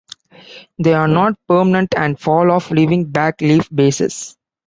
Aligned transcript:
They 0.79 0.95
are 0.95 1.07
not 1.07 1.35
permanent 1.47 1.93
and 1.95 2.19
fall 2.19 2.49
off 2.49 2.71
leaving 2.71 3.11
back 3.11 3.39
leaf-bases. 3.39 4.35